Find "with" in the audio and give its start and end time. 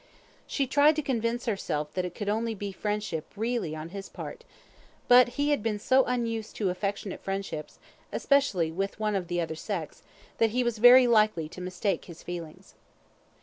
8.71-8.99